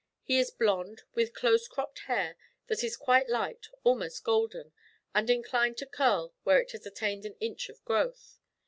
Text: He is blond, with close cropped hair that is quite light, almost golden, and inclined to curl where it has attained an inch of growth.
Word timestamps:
He 0.23 0.39
is 0.39 0.49
blond, 0.49 1.03
with 1.13 1.35
close 1.35 1.67
cropped 1.67 1.99
hair 2.09 2.35
that 2.65 2.83
is 2.83 2.97
quite 2.97 3.29
light, 3.29 3.67
almost 3.83 4.23
golden, 4.23 4.73
and 5.13 5.29
inclined 5.29 5.77
to 5.77 5.85
curl 5.85 6.33
where 6.41 6.59
it 6.59 6.71
has 6.71 6.87
attained 6.87 7.23
an 7.23 7.35
inch 7.39 7.69
of 7.69 7.85
growth. 7.85 8.39